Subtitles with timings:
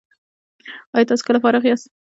[0.95, 1.87] ایا تاسو کله فارغ یاست؟